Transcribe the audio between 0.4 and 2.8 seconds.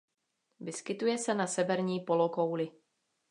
Vyskytuje se na severní polokouli.